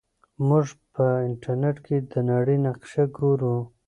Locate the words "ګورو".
3.17-3.55